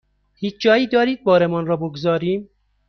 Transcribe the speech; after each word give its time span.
هیچ 0.39 0.57
جایی 0.59 0.87
دارید 0.87 1.23
بارمان 1.23 1.65
را 1.65 1.77
بگذاریم؟ 1.77 2.49